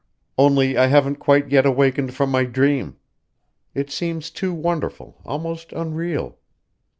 [0.35, 2.97] "Only I haven't quite yet awakened from my dream.
[3.75, 6.39] It seems too wonderful, almost unreal.